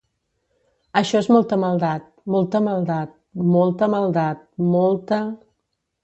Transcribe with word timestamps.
Això 0.99 1.19
és 1.25 1.27
molta 1.33 1.57
maldat, 1.63 2.07
molta 2.35 2.61
maldat, 2.67 3.11
molta 3.57 3.89
maldat, 3.97 4.41
molta… 4.77 5.21